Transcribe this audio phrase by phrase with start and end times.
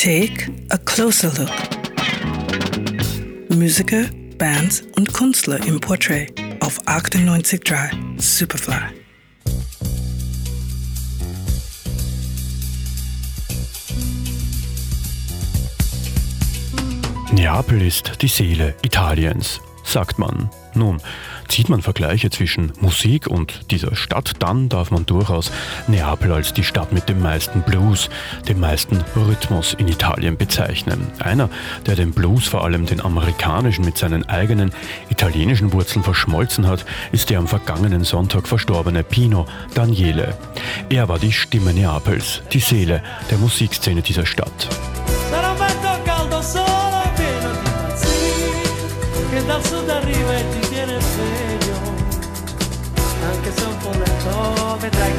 [0.00, 1.50] Take a closer look.
[3.48, 4.04] Musiker,
[4.38, 8.74] Bands und Künstler im Portrait auf 98.3 Superfly.
[17.32, 20.48] Neapel ist die Seele Italiens, sagt man.
[20.74, 21.02] Nun,
[21.48, 25.50] zieht man Vergleiche zwischen Musik und dieser Stadt, dann darf man durchaus
[25.86, 28.10] Neapel als die Stadt mit dem meisten Blues,
[28.48, 31.08] dem meisten Rhythmus in Italien bezeichnen.
[31.18, 31.48] Einer,
[31.86, 34.72] der den Blues, vor allem den amerikanischen, mit seinen eigenen
[35.08, 40.36] italienischen Wurzeln verschmolzen hat, ist der am vergangenen Sonntag verstorbene Pino Daniele.
[40.88, 44.68] Er war die Stimme Neapels, die Seele der Musikszene dieser Stadt.
[49.48, 50.67] dal sud arriva e ti
[53.48, 55.17] que son por love, torre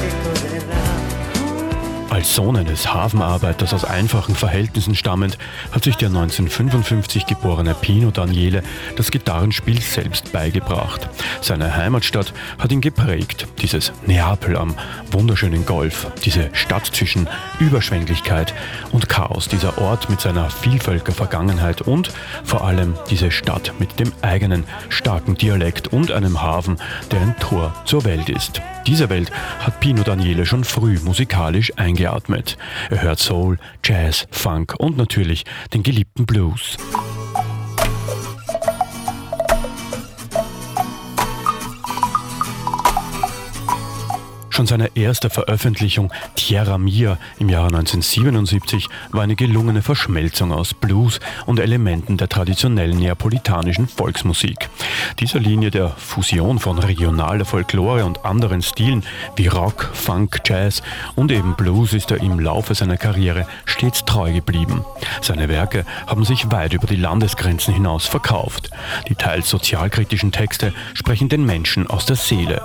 [2.09, 5.37] Als Sohn eines Hafenarbeiters aus einfachen Verhältnissen stammend,
[5.71, 8.63] hat sich der 1955 geborene Pino Daniele
[8.95, 11.07] das Gitarrenspiel selbst beigebracht.
[11.41, 14.73] Seine Heimatstadt hat ihn geprägt, dieses Neapel am
[15.11, 17.29] wunderschönen Golf, diese Stadt zwischen
[17.59, 18.55] Überschwänglichkeit
[18.91, 22.11] und Chaos, dieser Ort mit seiner Vielvölker Vergangenheit und
[22.43, 26.77] vor allem diese Stadt mit dem eigenen starken Dialekt und einem Hafen,
[27.11, 28.61] der ein Tor zur Welt ist.
[28.87, 32.57] Diese Welt hat Pino Daniele schon früh musikalisch eingeatmet.
[32.89, 36.77] Er hört Soul, Jazz, Funk und natürlich den geliebten Blues.
[44.59, 51.21] Schon seine erste Veröffentlichung Tierra Mia im Jahre 1977 war eine gelungene Verschmelzung aus Blues
[51.45, 54.69] und Elementen der traditionellen neapolitanischen Volksmusik.
[55.17, 59.05] Dieser Linie der Fusion von regionaler Folklore und anderen Stilen
[59.37, 60.81] wie Rock, Funk, Jazz
[61.15, 64.83] und eben Blues ist er im Laufe seiner Karriere stets treu geblieben.
[65.21, 68.71] Seine Werke haben sich weit über die Landesgrenzen hinaus verkauft.
[69.07, 72.61] Die teils sozialkritischen Texte sprechen den Menschen aus der Seele.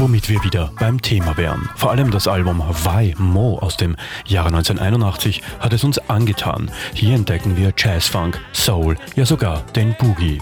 [0.00, 1.68] Womit wir wieder beim Thema wären.
[1.76, 3.96] Vor allem das Album Why Mo aus dem
[4.26, 6.70] Jahre 1981 hat es uns angetan.
[6.94, 10.38] Hier entdecken wir Jazz, Funk, Soul, ja sogar den Boogie.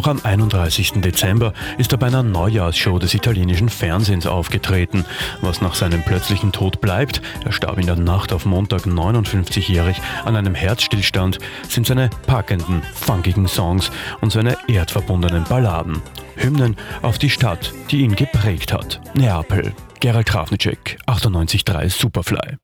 [0.00, 1.02] Noch am 31.
[1.02, 5.04] Dezember ist er bei einer Neujahrsshow des italienischen Fernsehens aufgetreten.
[5.42, 10.36] Was nach seinem plötzlichen Tod bleibt, er starb in der Nacht auf Montag 59-jährig an
[10.36, 13.90] einem Herzstillstand, sind seine packenden, funkigen Songs
[14.22, 16.00] und seine erdverbundenen Balladen.
[16.34, 19.02] Hymnen auf die Stadt, die ihn geprägt hat.
[19.12, 19.74] Neapel.
[20.00, 22.60] Gerald Krafnicek, 98.3 Superfly.